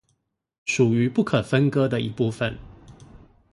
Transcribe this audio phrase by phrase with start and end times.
[0.65, 2.57] 屬於不可分割的一部分